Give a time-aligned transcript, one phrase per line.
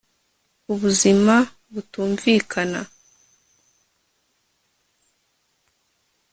[0.73, 1.35] Ubuzima
[1.73, 2.81] butumvikana